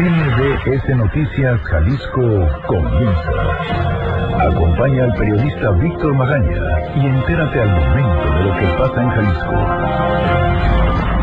[0.00, 3.32] MBS Noticias Jalisco comienza.
[4.48, 6.62] Acompaña al periodista Víctor Magaña
[6.96, 9.56] y entérate al momento de lo que pasa en Jalisco.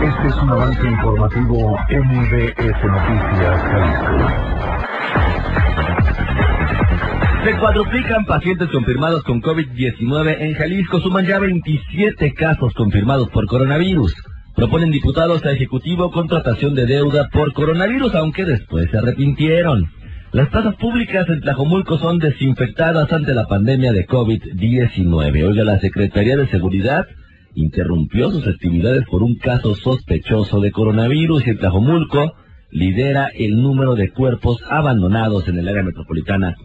[0.03, 4.15] Este es un avance informativo MBS Noticias Jalisco.
[7.45, 10.99] Se cuadruplican pacientes confirmados con COVID-19 en Jalisco.
[10.99, 14.13] Suman ya 27 casos confirmados por coronavirus.
[14.57, 19.85] Proponen diputados a Ejecutivo contratación de deuda por coronavirus, aunque después se arrepintieron.
[20.31, 25.47] Las plazas públicas en Tlajomulco son desinfectadas ante la pandemia de COVID-19.
[25.47, 27.05] Oiga, la Secretaría de Seguridad
[27.53, 32.33] interrumpió sus actividades por un caso sospechoso de coronavirus y en Tlajomulco
[32.71, 36.55] lidera el número de cuerpos abandonados en el área metropolitana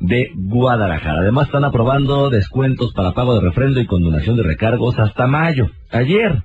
[0.00, 1.20] de Guadalajara.
[1.20, 5.70] Además están aprobando descuentos para pago de refrendo y condonación de recargos hasta mayo.
[5.92, 6.42] Ayer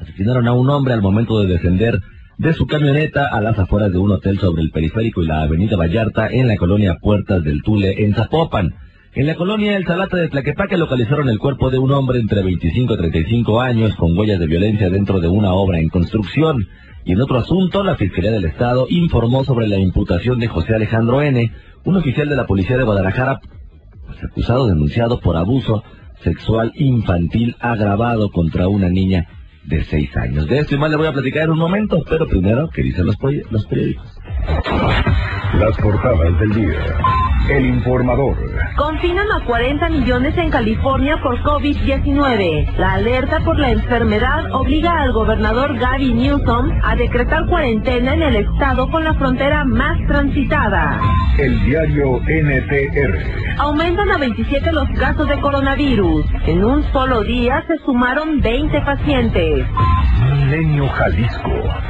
[0.00, 2.00] asesinaron a un hombre al momento de descender
[2.38, 5.76] de su camioneta a las afueras de un hotel sobre el periférico y la avenida
[5.76, 8.74] Vallarta en la colonia Puertas del Tule en Zapopan.
[9.14, 12.94] En la colonia El Salata de Tlaquepaque localizaron el cuerpo de un hombre entre 25
[12.94, 16.66] y 35 años con huellas de violencia dentro de una obra en construcción.
[17.04, 21.22] Y en otro asunto, la Fiscalía del Estado informó sobre la imputación de José Alejandro
[21.22, 21.52] N.,
[21.84, 23.40] un oficial de la Policía de Guadalajara,
[24.06, 25.84] pues, acusado denunciado por abuso
[26.24, 29.28] sexual infantil agravado contra una niña
[29.66, 30.46] de seis años.
[30.46, 33.06] De esto y más le voy a platicar en un momento, pero primero, ¿qué dicen
[33.06, 33.16] los,
[33.50, 34.18] los periódicos?
[35.58, 36.98] Las portadas del día.
[37.48, 38.36] El informador.
[38.76, 42.76] Confinan a 40 millones en California por COVID-19.
[42.78, 48.36] La alerta por la enfermedad obliga al gobernador Gary Newsom a decretar cuarentena en el
[48.36, 51.00] estado con la frontera más transitada.
[51.38, 53.18] El diario NTR.
[53.58, 56.24] Aumentan a 27 los casos de coronavirus.
[56.46, 59.66] En un solo día se sumaron 20 pacientes.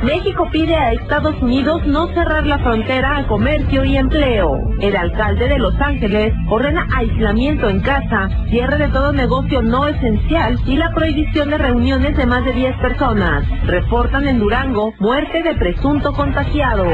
[0.03, 4.59] México pide a Estados Unidos no cerrar la frontera a comercio y empleo.
[4.81, 10.59] El alcalde de Los Ángeles ordena aislamiento en casa, cierre de todo negocio no esencial
[10.67, 13.45] y la prohibición de reuniones de más de 10 personas.
[13.67, 16.87] Reportan en Durango muerte de presunto contagiado.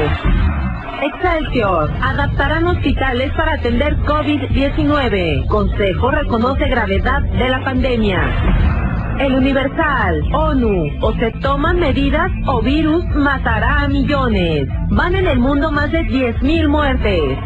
[1.01, 1.91] Excelsior.
[2.01, 5.47] Adaptarán hospitales para atender COVID-19.
[5.47, 8.80] Consejo reconoce gravedad de la pandemia.
[9.21, 14.67] El Universal, ONU, o se toman medidas o virus matará a millones.
[14.89, 17.37] Van en el mundo más de 10.000 muertes.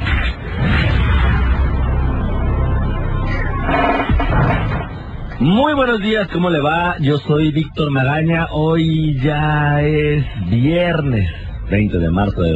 [5.41, 6.95] Muy buenos días, ¿cómo le va?
[7.01, 8.47] Yo soy Víctor Magaña.
[8.51, 11.29] Hoy ya es viernes
[11.69, 12.53] 20 de marzo de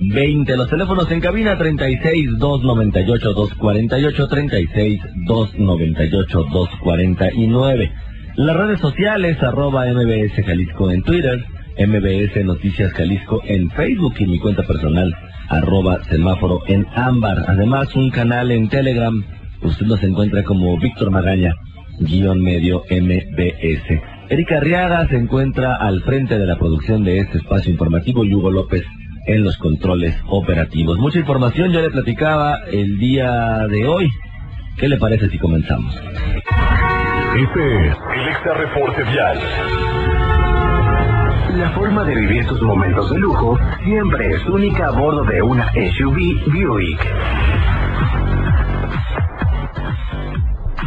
[0.00, 0.56] 2020.
[0.56, 7.92] Los teléfonos en cabina 36 298 248 36 298 249.
[8.36, 11.44] Las redes sociales arroba MBS Jalisco en Twitter,
[11.78, 15.14] MBS Noticias Jalisco en Facebook y mi cuenta personal
[15.48, 17.44] arroba semáforo en ámbar.
[17.46, 19.22] Además un canal en Telegram
[19.62, 21.54] Usted nos encuentra como Víctor Magaña,
[21.98, 24.00] guion medio MBS.
[24.30, 28.50] Erika Arriaga se encuentra al frente de la producción de este espacio informativo y Hugo
[28.50, 28.84] López
[29.26, 30.98] en los controles operativos.
[30.98, 34.08] Mucha información, ya le platicaba el día de hoy.
[34.76, 35.94] ¿Qué le parece si comenzamos?
[35.94, 39.38] Este es el Extra Reporte Vial.
[41.56, 45.68] La forma de vivir sus momentos de lujo siempre es única a bordo de una
[45.72, 47.59] SUV Buick.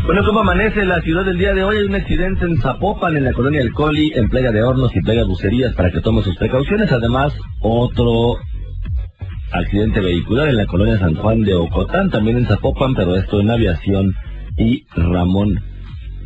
[0.05, 1.77] Bueno, ¿cómo amanece la ciudad del día de hoy?
[1.77, 4.99] Hay un accidente en Zapopan, en la colonia El Coli, en Playa de Hornos y
[4.99, 6.91] Playa Bucerías, para que tome sus precauciones.
[6.91, 8.35] Además, otro
[9.53, 13.49] accidente vehicular en la colonia San Juan de Ocotán, también en Zapopan, pero esto en
[13.49, 14.13] Aviación
[14.57, 15.61] y Ramón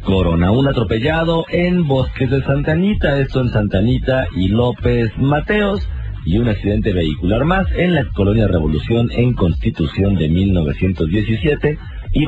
[0.03, 0.49] Corona.
[0.49, 5.87] Un atropellado en Bosques de Santanita, esto en Santanita y López Mateos.
[6.25, 11.77] Y un accidente vehicular más en la colonia Revolución en Constitución de 1917
[12.17, 12.25] y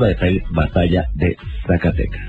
[0.52, 1.36] Batalla de
[1.66, 2.20] Zacatecas.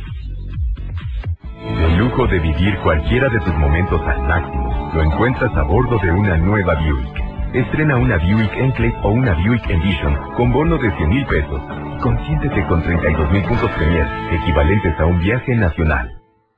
[1.61, 6.11] El lujo de vivir cualquiera de tus momentos al máximo lo encuentras a bordo de
[6.11, 7.21] una nueva Buick.
[7.53, 11.61] Estrena una Buick Enclave o una Buick Envision con bono de 100 mil pesos.
[12.01, 16.09] Consiéntete con 32 mil puntos Premier, equivalentes a un viaje nacional.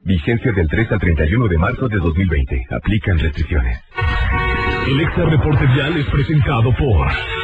[0.05, 2.65] Vigencia del 3 al 31 de marzo de 2020.
[2.71, 3.79] Aplican restricciones.
[4.87, 7.42] El Extra Reporte Vial es presentado por...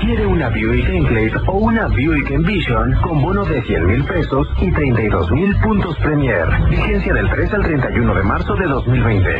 [0.00, 4.72] ¿Quiere una Buick Enclave o una Buick Envision con bono de 100 mil pesos y
[4.72, 6.46] 32 mil puntos Premier?
[6.70, 9.30] Vigencia del 3 al 31 de marzo de 2020.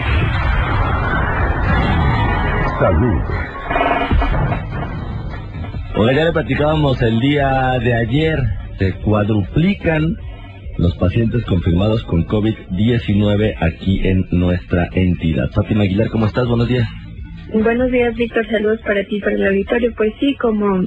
[2.78, 3.20] Salud.
[5.96, 8.38] Hola, ya le platicábamos el día de ayer.
[8.78, 10.16] Se cuadruplican
[10.76, 15.50] los pacientes confirmados con COVID-19 aquí en nuestra entidad.
[15.52, 16.46] Fátima Aguilar, ¿cómo estás?
[16.46, 16.86] Buenos días.
[17.52, 18.46] Buenos días, Víctor.
[18.48, 19.94] Saludos para ti, para el auditorio.
[19.96, 20.86] Pues sí, como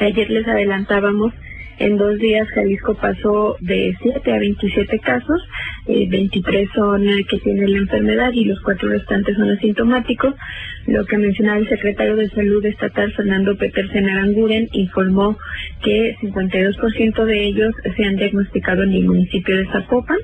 [0.00, 1.32] ayer les adelantábamos,
[1.78, 5.42] en dos días Jalisco pasó de 7 a 27 casos,
[5.86, 10.34] eh, 23 son que tienen la enfermedad y los cuatro restantes son asintomáticos.
[10.86, 15.38] Lo que mencionaba el secretario de Salud Estatal, Fernando Petersen Aranguren, informó
[15.82, 20.18] que 52% de ellos se han diagnosticado en el municipio de Zapopan,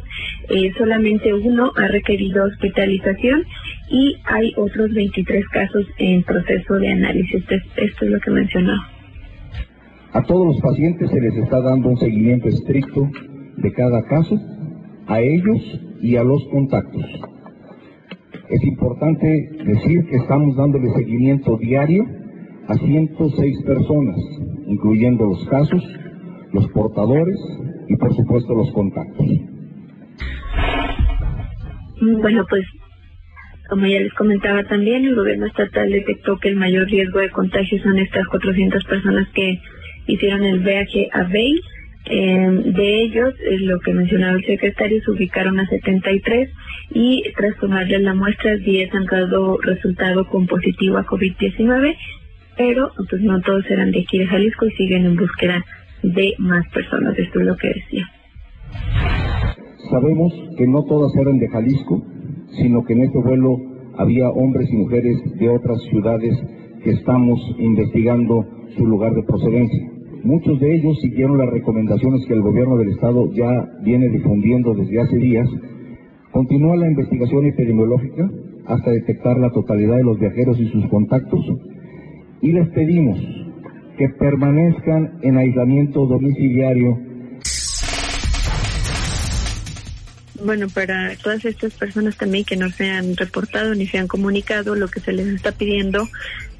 [0.50, 3.44] eh, solamente uno ha requerido hospitalización
[3.90, 7.44] y hay otros 23 casos en proceso de análisis.
[7.76, 8.97] Esto es lo que mencionó.
[10.12, 13.08] A todos los pacientes se les está dando un seguimiento estricto
[13.56, 14.38] de cada caso,
[15.06, 17.04] a ellos y a los contactos.
[18.48, 22.04] Es importante decir que estamos dándole seguimiento diario
[22.68, 24.16] a 106 personas,
[24.66, 25.82] incluyendo los casos,
[26.52, 27.36] los portadores
[27.88, 29.26] y por supuesto los contactos.
[32.00, 32.64] Bueno, pues
[33.68, 37.82] como ya les comentaba también, el gobierno estatal detectó que el mayor riesgo de contagio
[37.82, 39.60] son estas 400 personas que
[40.08, 41.60] hicieron el viaje a Bay.
[42.08, 46.48] de ellos, eh, lo que mencionaba el secretario, se ubicaron a 73
[46.94, 51.96] y tras tomarles la muestra, 10 han dado resultado con positivo a COVID-19,
[52.56, 55.62] pero pues no todos eran de aquí de Jalisco y siguen en búsqueda
[56.02, 57.18] de más personas.
[57.18, 58.06] Esto es lo que decía.
[59.90, 62.02] Sabemos que no todas eran de Jalisco,
[62.60, 63.56] sino que en este vuelo
[63.98, 66.34] había hombres y mujeres de otras ciudades
[66.82, 68.46] que estamos investigando
[68.76, 69.97] su lugar de procedencia.
[70.24, 75.00] Muchos de ellos siguieron las recomendaciones que el gobierno del estado ya viene difundiendo desde
[75.00, 75.48] hace días.
[76.32, 78.28] Continúa la investigación epidemiológica
[78.66, 81.40] hasta detectar la totalidad de los viajeros y sus contactos
[82.42, 83.18] y les pedimos
[83.96, 86.98] que permanezcan en aislamiento domiciliario
[90.44, 94.76] Bueno, para todas estas personas también que no se han reportado ni se han comunicado,
[94.76, 96.08] lo que se les está pidiendo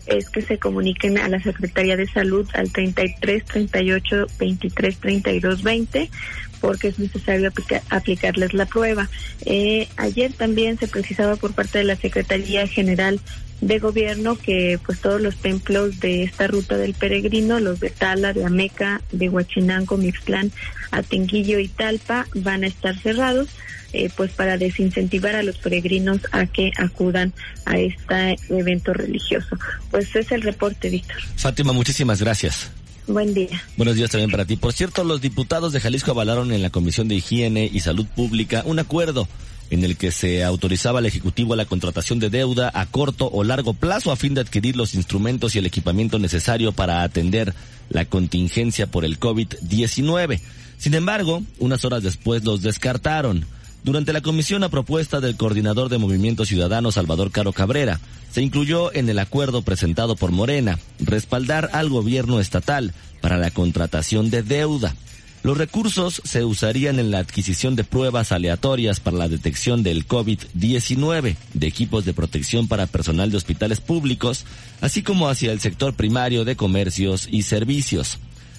[0.09, 6.11] es que se comuniquen a la Secretaría de Salud al 33 38 23 32 20
[6.61, 7.53] porque es necesario
[7.91, 9.09] aplicarles la prueba.
[9.45, 13.21] Eh, ayer también se precisaba por parte de la Secretaría General
[13.61, 18.33] de Gobierno que pues todos los templos de esta ruta del peregrino, los de Tala,
[18.33, 20.53] de Ameca, de Huachinango, Mixtlán,
[20.91, 23.49] Atenguillo y Talpa van a estar cerrados
[23.93, 27.33] eh, pues para desincentivar a los peregrinos a que acudan
[27.65, 29.57] a este evento religioso.
[29.91, 31.17] Pues es el reporte, Víctor.
[31.37, 32.71] Fátima, muchísimas gracias.
[33.07, 33.63] Buen día.
[33.79, 34.57] Buenos días también para ti.
[34.57, 38.63] Por cierto, los diputados de Jalisco avalaron en la Comisión de Higiene y Salud Pública
[38.67, 39.27] un acuerdo
[39.71, 43.75] en el que se autorizaba al Ejecutivo la contratación de deuda a corto o largo
[43.75, 47.55] plazo a fin de adquirir los instrumentos y el equipamiento necesario para atender
[47.91, 50.41] la contingencia por el COVID-19.
[50.79, 53.47] Sin embargo, unas horas después los descartaron.
[53.85, 58.01] Durante la comisión a propuesta del coordinador de Movimiento Ciudadano Salvador Caro Cabrera,
[58.31, 64.31] se incluyó en el acuerdo presentado por Morena respaldar al gobierno estatal para la contratación
[64.31, 64.95] de deuda.
[65.49, 71.37] Los recursos se usarían en la adquisición de pruebas aleatorias para la detección del COVID-19,
[71.55, 74.45] de equipos de protección para personal de hospitales públicos,
[74.83, 78.19] así como hacia el sector primario de comercios y servicios.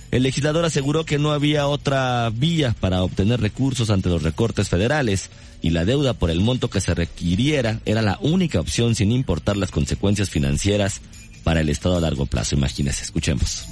[0.09, 5.29] El legislador aseguró que no había otra vía para obtener recursos ante los recortes federales
[5.61, 9.57] y la deuda por el monto que se requiriera era la única opción sin importar
[9.57, 11.01] las consecuencias financieras
[11.43, 12.55] para el Estado a largo plazo.
[12.55, 13.67] Imagínense, escuchemos.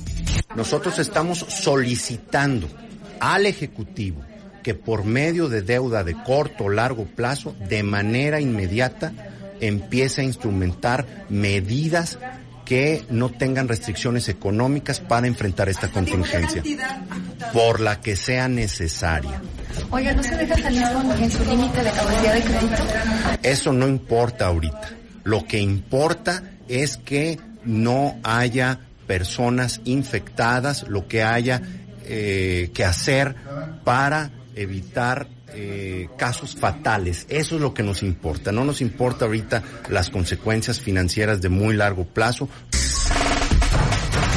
[0.56, 2.68] Nosotros estamos solicitando
[3.20, 4.24] al Ejecutivo
[4.68, 9.14] que por medio de deuda de corto o largo plazo, de manera inmediata,
[9.62, 12.20] empiece a instrumentar medidas
[12.66, 16.64] que no tengan restricciones económicas para enfrentar esta contingencia,
[17.54, 19.42] por la que sea necesaria.
[19.90, 20.84] Oiga, ¿no se deja salir
[21.18, 22.84] en su límite de capacidad de crédito?
[23.44, 24.90] Eso no importa ahorita.
[25.24, 31.62] Lo que importa es que no haya personas infectadas, lo que haya
[32.08, 33.36] eh, que hacer
[33.84, 37.26] para evitar eh, casos fatales.
[37.30, 38.52] Eso es lo que nos importa.
[38.52, 42.50] No nos importa ahorita las consecuencias financieras de muy largo plazo.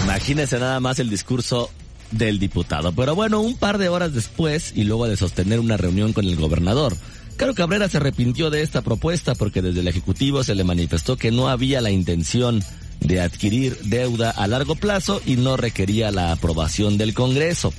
[0.04, 1.70] Imagínese nada más el discurso
[2.10, 2.92] del diputado.
[2.92, 6.36] Pero bueno, un par de horas después y luego de sostener una reunión con el
[6.36, 6.96] gobernador,
[7.36, 11.30] Caro Cabrera se arrepintió de esta propuesta porque desde el Ejecutivo se le manifestó que
[11.30, 12.62] no había la intención
[13.00, 17.72] de adquirir deuda a largo plazo y no requería la aprobación del Congreso.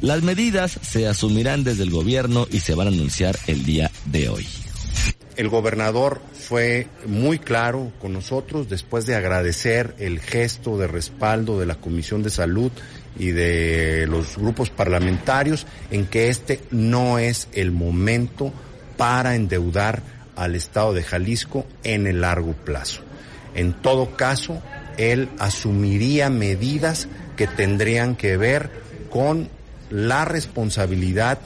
[0.00, 4.28] Las medidas se asumirán desde el gobierno y se van a anunciar el día de
[4.28, 4.46] hoy.
[5.36, 11.66] El gobernador fue muy claro con nosotros después de agradecer el gesto de respaldo de
[11.66, 12.70] la Comisión de Salud
[13.18, 18.52] y de los grupos parlamentarios en que este no es el momento
[18.96, 20.02] para endeudar
[20.36, 23.02] al Estado de Jalisco en el largo plazo.
[23.54, 24.62] En todo caso,
[24.98, 28.70] él asumiría medidas que tendrían que ver
[29.10, 29.48] con
[29.90, 31.38] la responsabilidad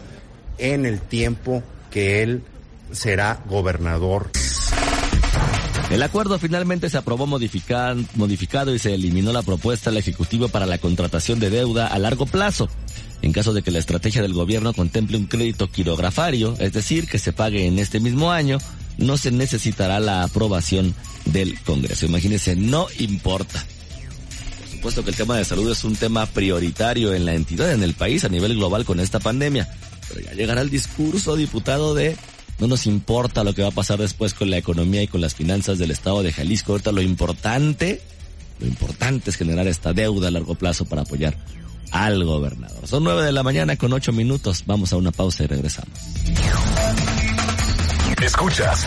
[0.59, 2.43] en el tiempo que él
[2.93, 4.31] será gobernador.
[5.91, 10.79] El acuerdo finalmente se aprobó modificado y se eliminó la propuesta del Ejecutivo para la
[10.79, 12.69] contratación de deuda a largo plazo.
[13.23, 17.19] En caso de que la estrategia del gobierno contemple un crédito quirografario, es decir, que
[17.19, 18.59] se pague en este mismo año,
[18.99, 22.07] no se necesitará la aprobación del Congreso.
[22.07, 23.65] Imagínense, no importa.
[24.61, 27.83] Por supuesto que el tema de salud es un tema prioritario en la entidad, en
[27.83, 29.69] el país, a nivel global con esta pandemia.
[30.09, 32.17] Pero ya llegará el discurso, diputado, de
[32.59, 35.35] no nos importa lo que va a pasar después con la economía y con las
[35.35, 36.73] finanzas del Estado de Jalisco.
[36.73, 38.01] Ahorita lo importante,
[38.59, 41.37] lo importante es generar esta deuda a largo plazo para apoyar
[41.91, 42.87] al gobernador.
[42.87, 44.65] Son nueve de la mañana con ocho minutos.
[44.67, 45.99] Vamos a una pausa y regresamos.
[48.23, 48.85] Escuchas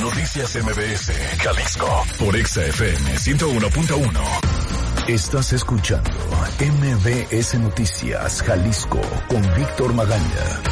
[0.00, 5.08] Noticias MBS Jalisco por XFM 101.1.
[5.08, 6.10] Estás escuchando
[6.58, 10.62] MBS Noticias Jalisco con Víctor Magaña.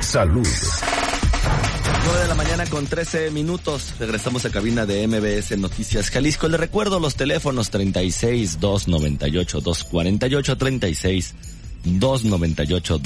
[0.00, 0.46] Salud.
[2.06, 3.94] 9 de la mañana con 13 minutos.
[3.98, 6.48] Regresamos a cabina de MBS Noticias Jalisco.
[6.48, 11.34] Le recuerdo los teléfonos 36 298 248 36
[11.84, 12.98] 298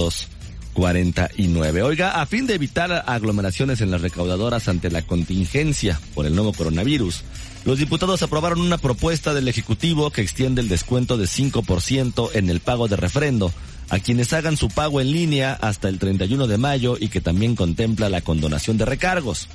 [0.79, 1.83] 249.
[1.83, 6.53] Oiga, a fin de evitar aglomeraciones en las recaudadoras ante la contingencia por el nuevo
[6.53, 7.25] coronavirus,
[7.65, 12.61] los diputados aprobaron una propuesta del Ejecutivo que extiende el descuento de 5% en el
[12.61, 13.53] pago de refrendo
[13.91, 17.57] a quienes hagan su pago en línea hasta el 31 de mayo y que también
[17.57, 19.49] contempla la condonación de recargos.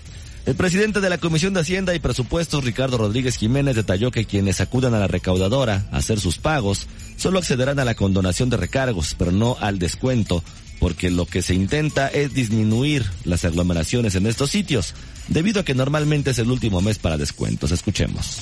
[0.45, 4.59] El presidente de la Comisión de Hacienda y Presupuestos, Ricardo Rodríguez Jiménez, detalló que quienes
[4.59, 9.15] acudan a la recaudadora a hacer sus pagos solo accederán a la condonación de recargos,
[9.17, 10.43] pero no al descuento,
[10.79, 14.93] porque lo que se intenta es disminuir las aglomeraciones en estos sitios,
[15.27, 17.71] debido a que normalmente es el último mes para descuentos.
[17.71, 18.39] Escuchemos.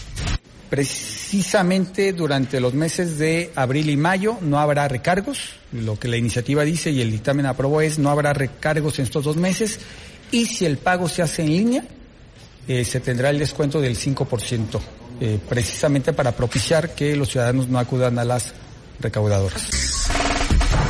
[0.70, 5.56] Precisamente durante los meses de abril y mayo no habrá recargos.
[5.74, 9.26] Lo que la iniciativa dice y el dictamen aprobó es no habrá recargos en estos
[9.26, 9.80] dos meses
[10.32, 11.84] y si el pago se hace en línea,
[12.68, 14.80] eh, se tendrá el descuento del 5%,
[15.20, 18.54] eh, precisamente para propiciar que los ciudadanos no acudan a las
[19.02, 20.01] recaudadoras.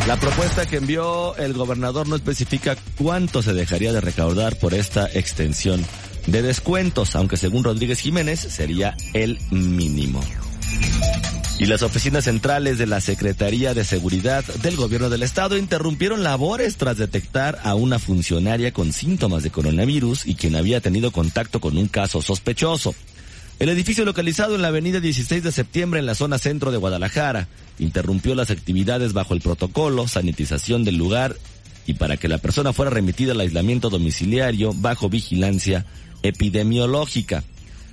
[0.07, 5.07] La propuesta que envió el gobernador no especifica cuánto se dejaría de recaudar por esta
[5.13, 5.85] extensión
[6.25, 10.21] de descuentos, aunque según Rodríguez Jiménez sería el mínimo.
[11.59, 16.77] Y las oficinas centrales de la Secretaría de Seguridad del Gobierno del Estado interrumpieron labores
[16.77, 21.77] tras detectar a una funcionaria con síntomas de coronavirus y quien había tenido contacto con
[21.77, 22.95] un caso sospechoso.
[23.61, 27.47] El edificio localizado en la avenida 16 de septiembre en la zona centro de Guadalajara
[27.77, 31.35] interrumpió las actividades bajo el protocolo, sanitización del lugar
[31.85, 35.85] y para que la persona fuera remitida al aislamiento domiciliario bajo vigilancia
[36.23, 37.43] epidemiológica.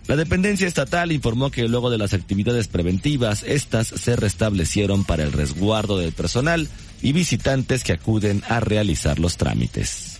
[0.06, 5.32] La dependencia estatal informó que luego de las actividades preventivas, estas se restablecieron para el
[5.32, 6.66] resguardo del personal
[7.02, 10.18] y visitantes que acuden a realizar los trámites.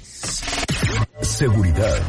[1.22, 2.02] Seguridad.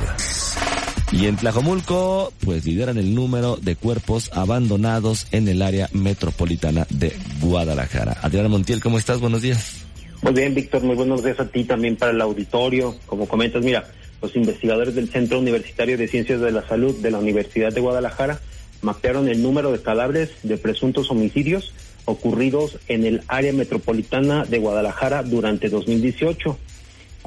[1.12, 7.14] Y en Tlajomulco, pues lideran el número de cuerpos abandonados en el área metropolitana de
[7.42, 8.18] Guadalajara.
[8.22, 9.20] Adriana Montiel, ¿cómo estás?
[9.20, 9.86] Buenos días.
[10.22, 12.96] Muy bien, Víctor, muy buenos días a ti también para el auditorio.
[13.08, 13.88] Como comentas, mira,
[14.22, 18.40] los investigadores del Centro Universitario de Ciencias de la Salud de la Universidad de Guadalajara
[18.82, 21.74] mapearon el número de cadáveres de presuntos homicidios
[22.06, 26.58] ocurridos en el área metropolitana de Guadalajara durante 2018.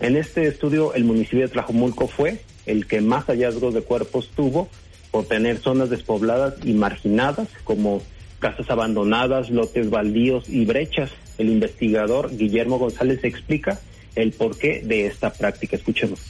[0.02, 4.68] En este estudio, el municipio de Tlajomulco fue el que más hallazgos de cuerpos tuvo
[5.10, 8.02] por tener zonas despobladas y marginadas como
[8.38, 11.10] casas abandonadas, lotes baldíos y brechas.
[11.38, 13.80] El investigador Guillermo González explica
[14.14, 15.76] el porqué de esta práctica.
[15.76, 16.20] Escuchemos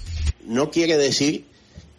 [0.47, 1.45] no quiere decir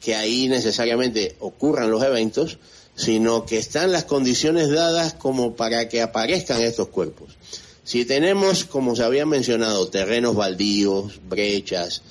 [0.02, 2.58] que ahí necesariamente ocurran los eventos,
[2.96, 7.38] sino que están las condiciones dadas como para que aparezcan estos cuerpos.
[7.84, 12.02] Si tenemos, como se había mencionado, terrenos baldíos, brechas,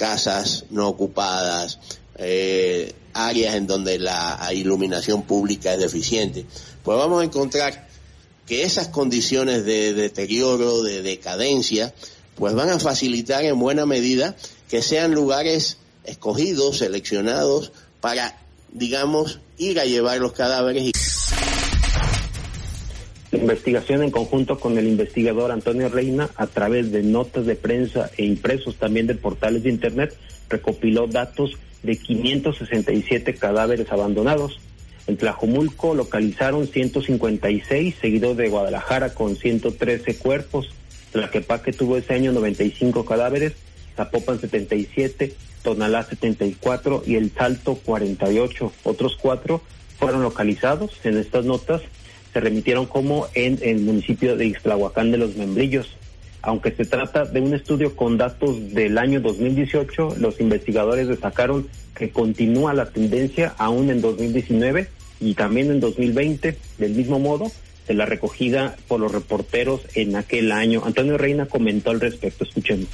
[0.00, 1.78] casas no ocupadas,
[2.16, 6.46] eh, áreas en donde la iluminación pública es deficiente,
[6.82, 7.86] pues vamos a encontrar
[8.46, 11.94] que esas condiciones de deterioro, de decadencia,
[12.34, 14.34] pues van a facilitar en buena medida
[14.70, 18.40] que sean lugares escogidos, seleccionados para,
[18.72, 20.84] digamos, ir a llevar los cadáveres.
[20.84, 20.99] La
[23.36, 28.24] investigación en conjunto con el investigador Antonio Reina, a través de notas de prensa e
[28.24, 30.16] impresos también de portales de Internet,
[30.48, 34.58] recopiló datos de 567 cadáveres abandonados.
[35.06, 40.70] En Tlajomulco localizaron 156, seguido de Guadalajara con 113 cuerpos.
[41.12, 43.54] Tlaquepaque tuvo ese año 95 cadáveres,
[43.96, 48.72] Zapopan 77, Tonalá 74 y El Salto 48.
[48.84, 49.62] Otros cuatro
[49.98, 51.82] fueron localizados en estas notas
[52.32, 55.96] se remitieron como en el municipio de Ixtlahuacán de los Membrillos.
[56.42, 62.10] Aunque se trata de un estudio con datos del año 2018, los investigadores destacaron que
[62.10, 64.88] continúa la tendencia aún en 2019
[65.20, 67.50] y también en 2020, del mismo modo,
[67.86, 70.82] de la recogida por los reporteros en aquel año.
[70.84, 72.88] Antonio Reina comentó al respecto, escuchemos.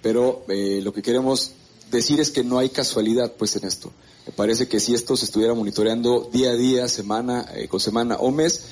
[0.00, 1.54] Pero eh, lo que queremos
[1.90, 3.92] decir es que no hay casualidad pues en esto.
[4.26, 8.16] Me parece que si esto se estuviera monitoreando día a día, semana eh, con semana
[8.16, 8.64] o mes,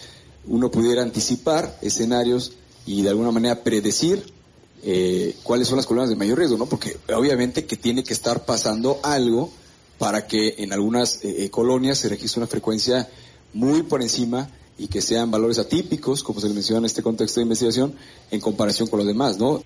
[0.46, 2.52] uno pudiera anticipar escenarios
[2.86, 4.24] y de alguna manera predecir
[4.82, 6.66] eh, cuáles son las colonias de mayor riesgo, ¿no?
[6.66, 9.50] Porque obviamente que tiene que estar pasando algo
[9.98, 13.08] para que en algunas eh, colonias se registre una frecuencia
[13.52, 17.44] muy por encima y que sean valores atípicos, como se menciona en este contexto de
[17.44, 17.94] investigación,
[18.30, 19.62] en comparación con los demás, ¿no?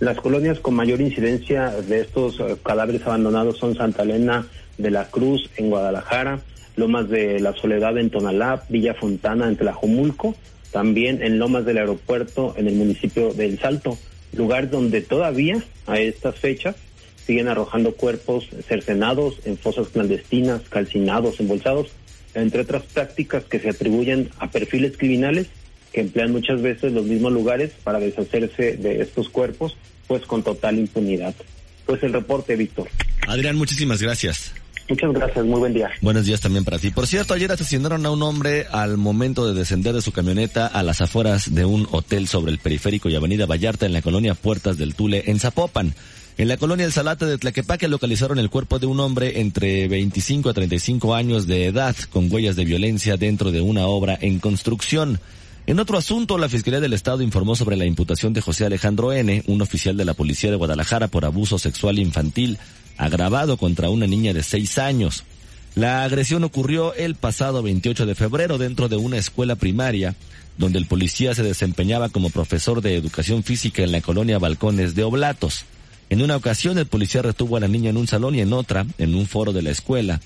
[0.00, 4.46] Las colonias con mayor incidencia de estos eh, cadáveres abandonados son Santa Elena
[4.78, 6.40] de la Cruz en Guadalajara,
[6.76, 10.34] Lomas de la Soledad en Tonalá, Villa Fontana en Tlajomulco,
[10.72, 13.98] también en Lomas del Aeropuerto en el municipio del Salto,
[14.32, 16.76] lugar donde todavía a estas fechas
[17.26, 21.88] siguen arrojando cuerpos cercenados en fosas clandestinas, calcinados, embolsados,
[22.32, 25.48] entre otras prácticas que se atribuyen a perfiles criminales
[25.92, 30.78] que emplean muchas veces los mismos lugares para deshacerse de estos cuerpos, pues con total
[30.78, 31.34] impunidad.
[31.86, 32.88] Pues el reporte, Víctor.
[33.26, 34.52] Adrián, muchísimas gracias.
[34.88, 35.88] Muchas gracias, muy buen día.
[36.00, 36.90] Buenos días también para ti.
[36.90, 40.82] Por cierto, ayer asesinaron a un hombre al momento de descender de su camioneta a
[40.82, 44.78] las afueras de un hotel sobre el periférico y avenida Vallarta en la colonia Puertas
[44.78, 45.94] del Tule, en Zapopan.
[46.38, 50.48] En la colonia El Salate de Tlaquepaque localizaron el cuerpo de un hombre entre 25
[50.48, 55.20] a 35 años de edad con huellas de violencia dentro de una obra en construcción.
[55.70, 59.44] En otro asunto, la Fiscalía del Estado informó sobre la imputación de José Alejandro N.,
[59.46, 62.58] un oficial de la Policía de Guadalajara por abuso sexual infantil
[62.96, 65.22] agravado contra una niña de seis años.
[65.76, 70.16] La agresión ocurrió el pasado 28 de febrero dentro de una escuela primaria,
[70.58, 75.04] donde el policía se desempeñaba como profesor de educación física en la colonia Balcones de
[75.04, 75.66] Oblatos.
[76.08, 78.86] En una ocasión el policía retuvo a la niña en un salón y en otra,
[78.98, 80.20] en un foro de la escuela,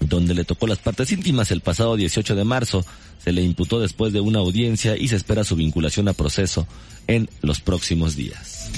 [0.00, 2.84] donde le tocó las partes íntimas el pasado 18 de marzo.
[3.22, 6.66] Se le imputó después de una audiencia y se espera su vinculación a proceso
[7.06, 8.70] en los próximos días.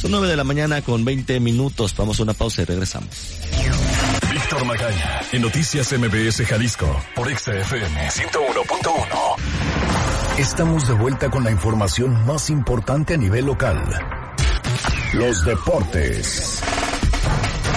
[0.00, 1.94] Son 9 de la mañana con 20 minutos.
[1.96, 3.08] Vamos a una pausa y regresamos.
[4.30, 9.88] Víctor Magaña, en Noticias MBS Jalisco, por XFM 101.1.
[10.38, 13.76] Estamos de vuelta con la información más importante a nivel local.
[15.14, 16.62] Los deportes.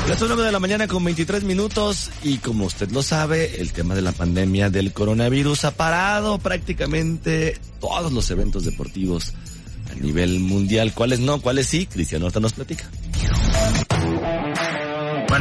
[0.08, 3.96] Las 9 de la mañana con 23 minutos y como usted lo sabe, el tema
[3.96, 9.34] de la pandemia del coronavirus ha parado prácticamente todos los eventos deportivos
[9.90, 10.94] a nivel mundial.
[10.94, 11.40] ¿Cuáles no?
[11.42, 11.86] ¿Cuáles sí?
[11.86, 12.90] Cristiano Horta nos platica.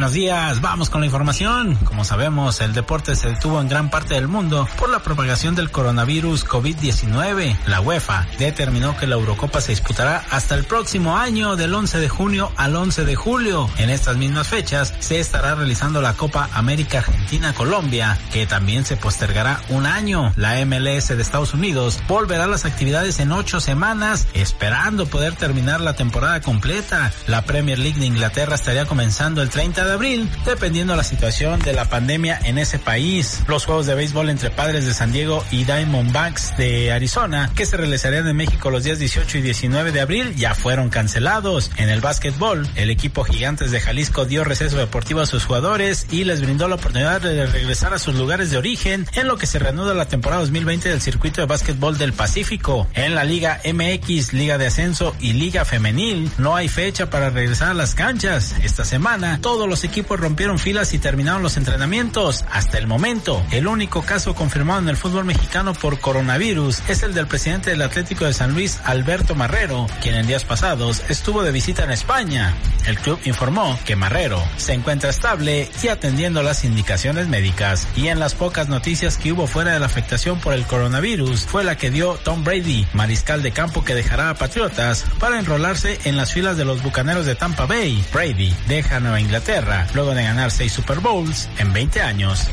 [0.01, 1.75] Buenos días, vamos con la información.
[1.75, 5.69] Como sabemos, el deporte se detuvo en gran parte del mundo por la propagación del
[5.69, 7.55] coronavirus COVID-19.
[7.67, 12.09] La UEFA determinó que la Eurocopa se disputará hasta el próximo año, del 11 de
[12.09, 13.69] junio al 11 de julio.
[13.77, 19.61] En estas mismas fechas se estará realizando la Copa América Argentina-Colombia, que también se postergará
[19.69, 20.33] un año.
[20.35, 25.79] La MLS de Estados Unidos volverá a las actividades en ocho semanas, esperando poder terminar
[25.79, 27.13] la temporada completa.
[27.27, 31.73] La Premier League de Inglaterra estaría comenzando el 30 de abril, dependiendo la situación de
[31.73, 33.41] la pandemia en ese país.
[33.47, 37.77] Los juegos de béisbol entre Padres de San Diego y Diamondbacks de Arizona, que se
[37.77, 41.71] realizarían en México los días 18 y 19 de abril, ya fueron cancelados.
[41.77, 46.23] En el básquetbol, el equipo Gigantes de Jalisco dio receso deportivo a sus jugadores y
[46.23, 49.59] les brindó la oportunidad de regresar a sus lugares de origen en lo que se
[49.59, 52.87] reanuda la temporada 2020 del circuito de básquetbol del Pacífico.
[52.93, 57.69] En la Liga MX, Liga de Ascenso y Liga Femenil, no hay fecha para regresar
[57.69, 58.55] a las canchas.
[58.63, 62.45] Esta semana, todos los equipos rompieron filas y terminaron los entrenamientos.
[62.51, 67.13] Hasta el momento, el único caso confirmado en el fútbol mexicano por coronavirus es el
[67.13, 71.51] del presidente del Atlético de San Luis, Alberto Marrero, quien en días pasados estuvo de
[71.51, 72.53] visita en España.
[72.85, 77.87] El club informó que Marrero se encuentra estable y atendiendo las indicaciones médicas.
[77.95, 81.63] Y en las pocas noticias que hubo fuera de la afectación por el coronavirus fue
[81.63, 86.17] la que dio Tom Brady, mariscal de campo que dejará a Patriotas para enrolarse en
[86.17, 88.03] las filas de los Bucaneros de Tampa Bay.
[88.13, 92.47] Brady deja Nueva Inglaterra luego de ganar seis Super Bowls en 20 años.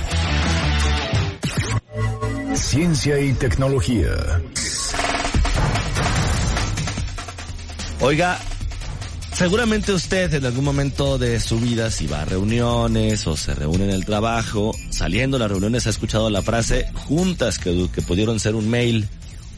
[2.54, 4.10] Ciencia y tecnología.
[8.00, 8.38] Oiga,
[9.32, 13.84] seguramente usted en algún momento de su vida, si va a reuniones o se reúne
[13.84, 18.38] en el trabajo, saliendo de las reuniones ha escuchado la frase juntas que, que pudieron
[18.38, 19.08] ser un mail,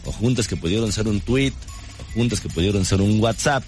[0.04, 1.52] o juntas que pudieron ser un tweet,
[2.00, 3.62] o juntas que pudieron ser un WhatsApp.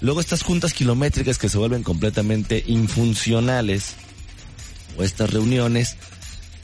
[0.00, 3.94] Luego estas juntas kilométricas que se vuelven completamente infuncionales,
[4.96, 5.96] o estas reuniones.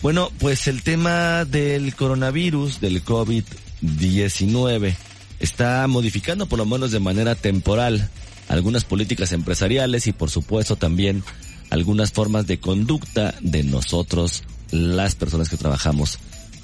[0.02, 4.94] Bueno, pues el tema del coronavirus, del COVID-19,
[5.38, 8.10] está modificando por lo menos de manera temporal
[8.48, 11.22] algunas políticas empresariales y por supuesto también
[11.70, 16.18] algunas formas de conducta de nosotros, las personas que trabajamos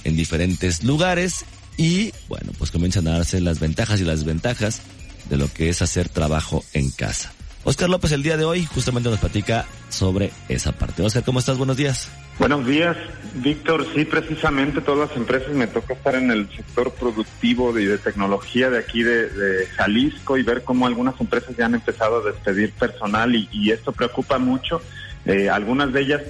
[0.05, 1.45] en diferentes lugares
[1.77, 4.81] y bueno, pues comienzan a darse las ventajas y las desventajas
[5.29, 7.33] de lo que es hacer trabajo en casa.
[7.65, 11.03] Oscar López el día de hoy justamente nos platica sobre esa parte.
[11.03, 11.59] Oscar, ¿cómo estás?
[11.59, 12.11] Buenos días.
[12.39, 12.97] Buenos días,
[13.35, 13.85] Víctor.
[13.95, 18.71] Sí, precisamente todas las empresas me toca estar en el sector productivo y de, tecnología
[18.71, 23.35] de aquí de, Jalisco y ver cómo algunas empresas ya han empezado a despedir personal
[23.35, 24.81] y, esto preocupa mucho.
[25.27, 26.23] Eh, algunas de ellas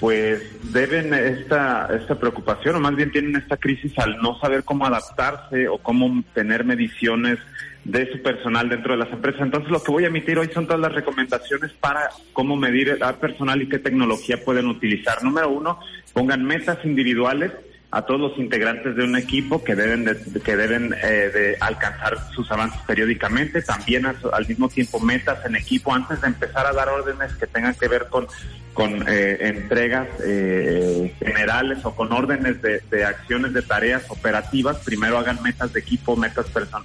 [0.00, 4.86] pues deben esta, esta preocupación o más bien tienen esta crisis al no saber cómo
[4.86, 7.38] adaptarse o cómo tener mediciones
[7.84, 9.42] de su personal dentro de las empresas.
[9.42, 13.16] Entonces lo que voy a emitir hoy son todas las recomendaciones para cómo medir al
[13.16, 15.22] personal y qué tecnología pueden utilizar.
[15.22, 15.80] Número uno,
[16.12, 17.52] pongan metas individuales
[17.92, 22.16] a todos los integrantes de un equipo que deben de, que deben eh, de alcanzar
[22.32, 26.88] sus avances periódicamente, también al mismo tiempo metas en equipo antes de empezar a dar
[26.88, 28.28] órdenes que tengan que ver con
[28.74, 35.18] con eh, entregas eh, generales o con órdenes de, de, acciones de tareas operativas, primero
[35.18, 36.84] hagan metas de equipo, metas person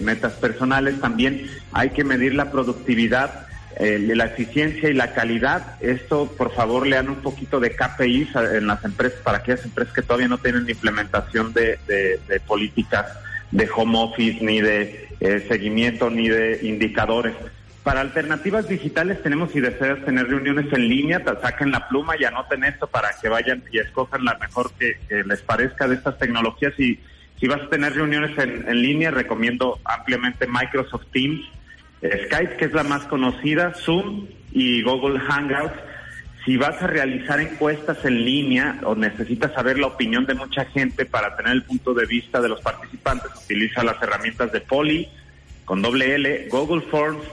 [0.00, 5.82] metas personales, también hay que medir la productividad eh, la eficiencia y la calidad.
[5.82, 10.02] Esto, por favor, lean un poquito de KPIs en las empresas, para aquellas empresas que
[10.02, 13.06] todavía no tienen implementación de, de, políticas
[13.50, 17.34] de home office, ni de eh, seguimiento, ni de indicadores.
[17.82, 22.64] Para alternativas digitales tenemos, si deseas tener reuniones en línea, saquen la pluma y anoten
[22.64, 26.78] esto para que vayan y escojan la mejor que, les parezca de estas tecnologías.
[26.78, 27.00] Y
[27.40, 31.44] si vas a tener reuniones en, en línea, recomiendo ampliamente Microsoft Teams
[32.02, 35.74] Skype, que es la más conocida, Zoom y Google Hangouts.
[36.44, 41.06] Si vas a realizar encuestas en línea o necesitas saber la opinión de mucha gente
[41.06, 45.08] para tener el punto de vista de los participantes, utiliza las herramientas de Poly
[45.64, 47.24] con doble L, Google Forms,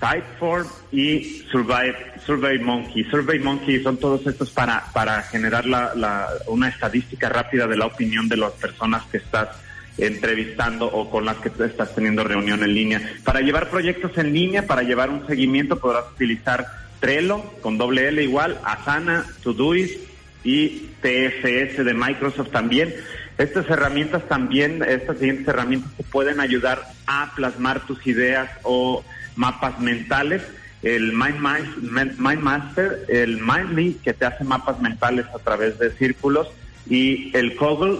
[0.00, 1.94] Typeform y Survey,
[2.24, 3.04] Survey Monkey.
[3.04, 8.28] Survey Monkey son todos estos para, para generar la, una estadística rápida de la opinión
[8.28, 9.48] de las personas que estás
[9.98, 13.12] entrevistando o con las que estás teniendo reunión en línea.
[13.24, 16.66] Para llevar proyectos en línea, para llevar un seguimiento, podrás utilizar
[17.00, 19.98] Trello con doble L igual, Asana, Todoist
[20.44, 22.94] y TFS de Microsoft también.
[23.38, 29.02] Estas herramientas también, estas siguientes herramientas te pueden ayudar a plasmar tus ideas o
[29.34, 30.42] mapas mentales.
[30.82, 36.48] El Mindmaster, el Mindly, que te hace mapas mentales a través de círculos,
[36.88, 37.98] y el Google,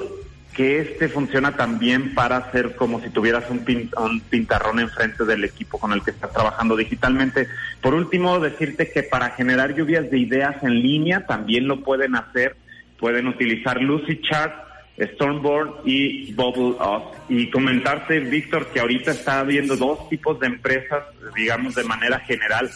[0.54, 3.64] que este funciona también para hacer como si tuvieras un,
[3.96, 7.48] un, pintarrón enfrente del equipo con el que estás trabajando digitalmente.
[7.80, 12.56] Por último, decirte que para generar lluvias de ideas en línea también lo pueden hacer.
[12.98, 14.54] Pueden utilizar Lucychart,
[15.14, 17.14] Stormboard y Bubble Up.
[17.28, 22.70] Y comentarte, Víctor, que ahorita está habiendo dos tipos de empresas, digamos de manera general,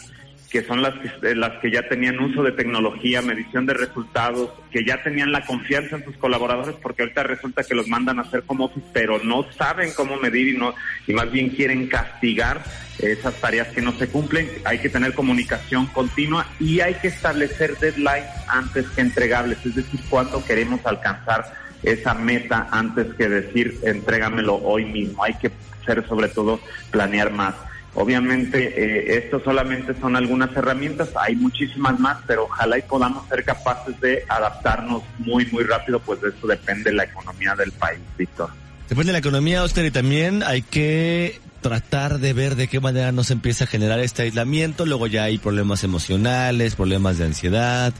[0.49, 4.85] que son las que, las que ya tenían uso de tecnología, medición de resultados, que
[4.85, 8.43] ya tenían la confianza en sus colaboradores, porque ahorita resulta que los mandan a hacer
[8.43, 10.73] como office, pero no saben cómo medir y no
[11.07, 12.63] y más bien quieren castigar
[12.99, 14.49] esas tareas que no se cumplen.
[14.63, 19.99] Hay que tener comunicación continua y hay que establecer deadlines antes que entregables, es decir,
[20.09, 21.53] cuándo queremos alcanzar
[21.83, 25.23] esa meta antes que decir entrégamelo hoy mismo.
[25.23, 25.51] Hay que
[25.85, 26.59] ser sobre todo
[26.91, 27.55] planear más.
[27.95, 33.45] Obviamente, eh, esto solamente son algunas herramientas, hay muchísimas más, pero ojalá y podamos ser
[33.45, 38.49] capaces de adaptarnos muy, muy rápido, pues de eso depende la economía del país, Víctor.
[38.89, 43.13] Depende de la economía, Oscar, y también hay que tratar de ver de qué manera
[43.13, 47.93] nos empieza a generar este aislamiento, luego ya hay problemas emocionales, problemas de ansiedad,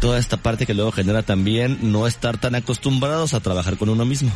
[0.00, 4.04] toda esta parte que luego genera también no estar tan acostumbrados a trabajar con uno
[4.04, 4.32] mismo.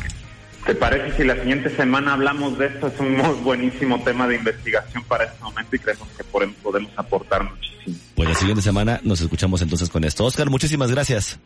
[0.65, 2.87] ¿Te parece si la siguiente semana hablamos de esto?
[2.87, 7.43] Es un muy buenísimo tema de investigación para este momento y creemos que podemos aportar
[7.43, 7.97] muchísimo.
[8.15, 10.23] Pues la siguiente semana nos escuchamos entonces con esto.
[10.23, 11.37] Oscar, muchísimas gracias.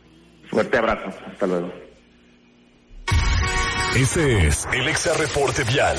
[0.48, 1.08] Fuerte abrazo.
[1.26, 1.72] Hasta luego.
[3.96, 5.96] Ese es el Exa Reporte Vial.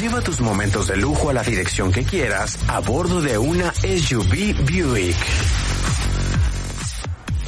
[0.00, 4.54] Lleva tus momentos de lujo a la dirección que quieras a bordo de una SUV
[4.70, 5.16] Buick.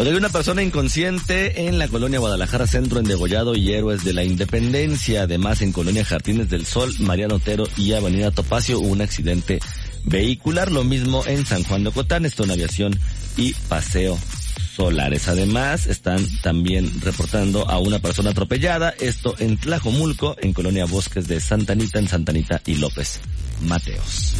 [0.00, 4.24] Hay una persona inconsciente en la colonia Guadalajara Centro en Degollado y Héroes de la
[4.24, 5.22] Independencia.
[5.22, 9.60] Además, en colonia Jardines del Sol, Mariano Otero y Avenida Topacio hubo un accidente
[10.04, 10.72] vehicular.
[10.72, 12.98] Lo mismo en San Juan de Cotán, Estón Aviación
[13.36, 14.18] y Paseo
[14.74, 15.28] Solares.
[15.28, 18.94] Además, están también reportando a una persona atropellada.
[18.98, 23.20] Esto en Tlajomulco, en colonia Bosques de Santanita, en Santanita y López
[23.60, 24.34] Mateos.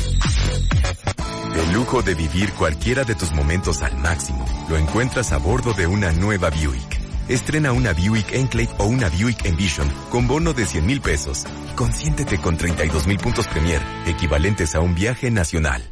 [1.57, 5.87] El lujo de vivir cualquiera de tus momentos al máximo lo encuentras a bordo de
[5.87, 7.01] una nueva Buick.
[7.29, 11.45] Estrena una Buick Enclave o una Buick Envision con bono de 100 mil pesos.
[11.77, 15.83] Consiéntete con 32 mil puntos Premier, equivalentes a un viaje nacional.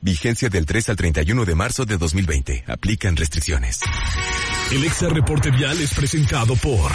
[0.00, 2.64] Vigencia del 3 al 31 de marzo de 2020.
[2.66, 3.80] Aplican restricciones.
[4.70, 6.92] El Exa Reporte Vial es presentado por...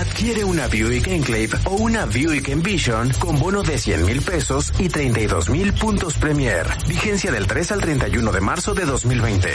[0.00, 4.88] Adquiere una Buick Enclave o una Buick Envision con bono de 100 mil pesos y
[4.88, 6.66] 32 mil puntos Premier.
[6.88, 9.48] Vigencia del 3 al 31 de marzo de 2020.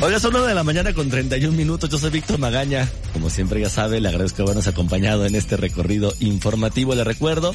[0.00, 1.88] Oiga, son 9 de la mañana con 31 minutos.
[1.88, 2.88] Yo soy Víctor Magaña.
[3.12, 6.96] Como siempre ya sabe, le agradezco habernos acompañado en este recorrido informativo.
[6.96, 7.54] Le recuerdo,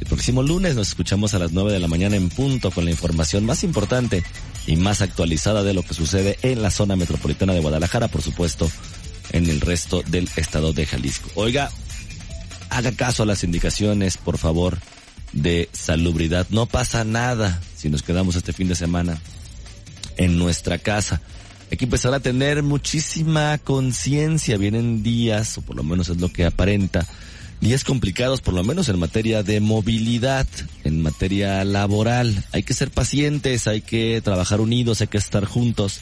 [0.00, 2.90] el próximo lunes nos escuchamos a las 9 de la mañana en punto con la
[2.90, 4.24] información más importante
[4.66, 8.70] y más actualizada de lo que sucede en la zona metropolitana de Guadalajara, por supuesto,
[9.32, 11.30] en el resto del estado de Jalisco.
[11.34, 11.70] Oiga,
[12.68, 14.78] haga caso a las indicaciones, por favor,
[15.32, 16.46] de salubridad.
[16.50, 19.20] No pasa nada si nos quedamos este fin de semana
[20.16, 21.20] en nuestra casa
[21.70, 24.56] hay que empezar a tener muchísima conciencia.
[24.58, 27.06] Vienen días, o por lo menos es lo que aparenta,
[27.60, 30.46] días complicados, por lo menos en materia de movilidad,
[30.84, 32.44] en materia laboral.
[32.52, 36.00] Hay que ser pacientes, hay que trabajar unidos, hay que estar juntos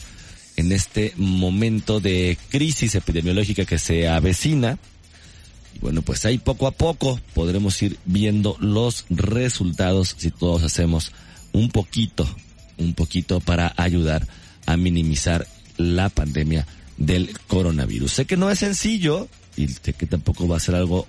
[0.55, 4.77] en este momento de crisis epidemiológica que se avecina.
[5.75, 11.11] Y bueno, pues ahí poco a poco podremos ir viendo los resultados si todos hacemos
[11.51, 12.27] un poquito,
[12.77, 14.27] un poquito para ayudar
[14.65, 16.67] a minimizar la pandemia
[16.97, 18.11] del coronavirus.
[18.11, 21.07] Sé que no es sencillo y sé que tampoco va a ser algo,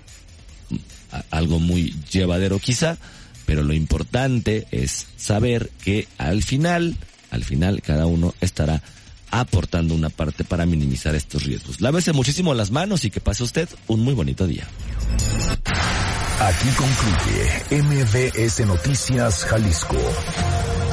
[1.29, 2.97] algo muy llevadero quizá,
[3.45, 6.95] pero lo importante es saber que al final,
[7.31, 8.81] al final cada uno estará
[9.31, 11.81] aportando una parte para minimizar estos riesgos.
[11.81, 14.67] Lávese muchísimo las manos y que pase usted un muy bonito día.
[16.39, 19.97] Aquí concluye MBS Noticias Jalisco.